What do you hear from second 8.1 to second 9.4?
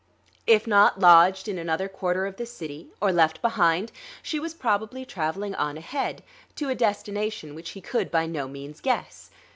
no means guess.